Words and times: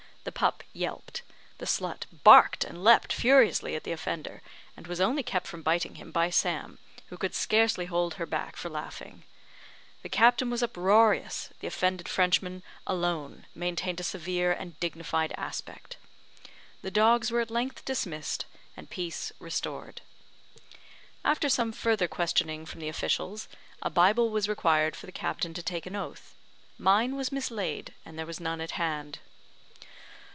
The 0.23 0.31
pup 0.31 0.63
yelped; 0.71 1.23
the 1.57 1.65
slut 1.65 2.05
barked 2.23 2.63
and 2.63 2.83
leaped 2.83 3.11
furiously 3.11 3.75
at 3.75 3.83
the 3.85 3.91
offender, 3.91 4.43
and 4.77 4.85
was 4.85 5.01
only 5.01 5.23
kept 5.23 5.47
from 5.47 5.63
biting 5.63 5.95
him 5.95 6.11
by 6.11 6.29
Sam, 6.29 6.77
who 7.07 7.17
could 7.17 7.33
scarcely 7.33 7.85
hold 7.85 8.13
her 8.13 8.27
back 8.27 8.55
for 8.55 8.69
laughing; 8.69 9.23
the 10.03 10.09
captain 10.09 10.51
was 10.51 10.61
uproarious; 10.61 11.49
the 11.59 11.65
offended 11.65 12.07
Frenchman 12.07 12.61
alone 12.85 13.47
maintained 13.55 13.99
a 13.99 14.03
severe 14.03 14.51
and 14.53 14.79
dignified 14.79 15.33
aspect. 15.39 15.97
The 16.83 16.91
dogs 16.91 17.31
were 17.31 17.41
at 17.41 17.49
length 17.49 17.83
dismissed, 17.83 18.45
and 18.77 18.91
peace 18.91 19.31
restored. 19.39 20.01
After 21.25 21.49
some 21.49 21.71
further 21.71 22.07
questioning 22.07 22.67
from 22.67 22.79
the 22.79 22.89
officials, 22.89 23.47
a 23.81 23.89
Bible 23.89 24.29
was 24.29 24.47
required 24.47 24.95
for 24.95 25.07
the 25.07 25.11
captain 25.11 25.55
to 25.55 25.63
take 25.63 25.87
an 25.87 25.95
oath. 25.95 26.35
Mine 26.77 27.15
was 27.15 27.31
mislaid, 27.31 27.95
and 28.05 28.19
there 28.19 28.27
was 28.27 28.39
none 28.39 28.61
at 28.61 28.71
hand. 28.77 29.17